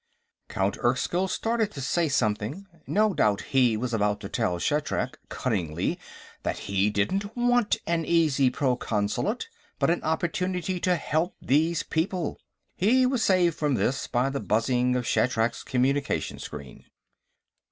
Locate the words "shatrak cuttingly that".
4.57-6.57